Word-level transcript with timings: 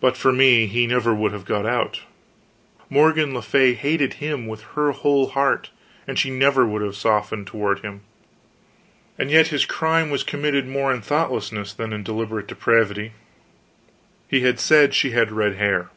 But 0.00 0.16
for 0.16 0.30
me, 0.32 0.68
he 0.68 0.86
never 0.86 1.12
would 1.12 1.32
have 1.32 1.44
got 1.44 1.66
out. 1.66 2.02
Morgan 2.88 3.34
le 3.34 3.42
Fay 3.42 3.74
hated 3.74 4.14
him 4.22 4.46
with 4.46 4.60
her 4.76 4.92
whole 4.92 5.30
heart, 5.30 5.70
and 6.06 6.16
she 6.16 6.30
never 6.30 6.64
would 6.64 6.80
have 6.80 6.94
softened 6.94 7.48
toward 7.48 7.80
him. 7.80 8.02
And 9.18 9.28
yet 9.28 9.48
his 9.48 9.66
crime 9.66 10.08
was 10.08 10.22
committed 10.22 10.68
more 10.68 10.92
in 10.94 11.02
thoughtlessness 11.02 11.72
than 11.72 12.00
deliberate 12.04 12.46
depravity. 12.46 13.10
He 14.28 14.42
had 14.42 14.60
said 14.60 14.94
she 14.94 15.10
had 15.10 15.32
red 15.32 15.56
hair. 15.56 15.90